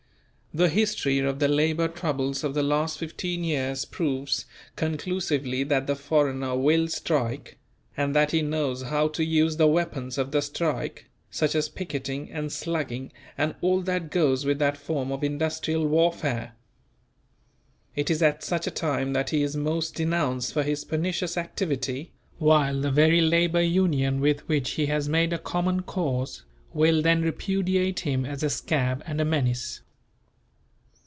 The 0.53 0.67
history 0.67 1.19
of 1.19 1.39
the 1.39 1.47
labour 1.47 1.87
troubles 1.87 2.43
of 2.43 2.53
the 2.53 2.61
last 2.61 2.97
fifteen 2.99 3.45
years 3.45 3.85
proves 3.85 4.45
conclusively 4.75 5.63
that 5.63 5.87
the 5.87 5.95
foreigner 5.95 6.57
will 6.57 6.89
strike; 6.89 7.57
and 7.95 8.13
that 8.13 8.31
he 8.31 8.41
knows 8.41 8.81
how 8.81 9.07
to 9.07 9.23
use 9.23 9.55
the 9.55 9.67
weapons 9.69 10.17
of 10.17 10.31
the 10.31 10.41
strike, 10.41 11.07
such 11.29 11.55
as 11.55 11.69
picketing 11.69 12.29
and 12.29 12.51
slugging 12.51 13.13
and 13.37 13.55
all 13.61 13.79
that 13.83 14.09
goes 14.09 14.45
with 14.45 14.59
that 14.59 14.75
form 14.75 15.09
of 15.09 15.23
industrial 15.23 15.87
warfare. 15.87 16.51
It 17.95 18.09
is 18.11 18.21
at 18.21 18.43
such 18.43 18.67
a 18.67 18.71
time 18.71 19.13
that 19.13 19.29
he 19.29 19.43
is 19.43 19.55
most 19.55 19.95
denounced 19.95 20.51
for 20.51 20.63
his 20.63 20.83
pernicious 20.83 21.37
activity; 21.37 22.11
while 22.39 22.81
the 22.81 22.91
very 22.91 23.21
Labour 23.21 23.61
Union 23.63 24.19
with 24.19 24.45
which 24.49 24.71
he 24.71 24.87
has 24.87 25.07
made 25.07 25.31
a 25.31 25.39
common 25.39 25.83
cause, 25.83 26.43
will 26.73 27.01
then 27.01 27.21
repudiate 27.21 28.01
him 28.01 28.25
as 28.25 28.43
a 28.43 28.49
"scab" 28.49 29.01
and 29.05 29.21
a 29.21 29.25
menace. 29.25 29.79